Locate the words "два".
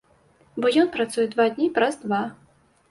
1.37-1.49, 2.09-2.23